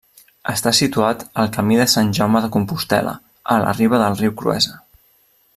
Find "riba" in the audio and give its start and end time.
3.81-4.03